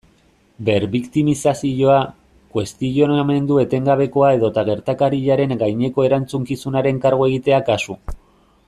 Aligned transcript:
Berbiktimizazioa, 0.69 1.97
kuestionamendu 2.57 3.59
etengabekoa 3.65 4.33
edota 4.39 4.65
gertakariaren 4.71 5.57
gaineko 5.65 6.11
erantzukizunaren 6.11 7.05
kargu 7.07 7.31
egitea 7.33 7.63
kasu. 7.71 8.01